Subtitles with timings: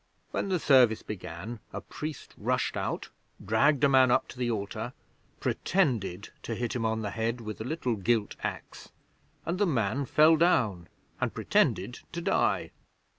[0.31, 3.09] When the service began a priest rushed out,
[3.45, 4.93] dragged a man up to the altar,
[5.39, 8.89] pretended to hit him on the head with a little gilt axe,
[9.45, 10.87] and the man fell down
[11.19, 12.71] and pretended to die.